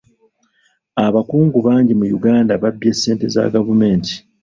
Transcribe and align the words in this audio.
Abakungu 1.05 1.57
bangi 1.67 1.93
mu 1.99 2.05
Uganda 2.17 2.53
babbye 2.63 2.91
ssente 2.95 3.25
za 3.33 3.43
gavumenti. 3.53 4.13